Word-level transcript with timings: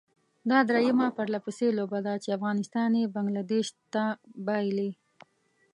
دا 0.49 0.59
درېيمه 0.69 1.07
پرلپسې 1.17 1.67
لوبه 1.77 1.99
ده 2.05 2.13
چې 2.23 2.29
افغانستان 2.37 2.91
یې 2.99 3.11
بنګله 3.15 3.43
دېش 3.51 3.67
ته 3.93 4.03
بايلي. 4.45 4.91